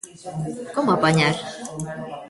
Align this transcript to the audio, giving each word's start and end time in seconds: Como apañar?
Como 0.73 0.89
apañar? 0.93 1.35